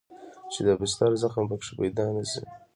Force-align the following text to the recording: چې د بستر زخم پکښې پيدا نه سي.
چې 0.51 0.59
د 0.67 0.69
بستر 0.79 1.11
زخم 1.21 1.43
پکښې 1.51 1.73
پيدا 1.79 2.05
نه 2.15 2.23
سي. 2.31 2.43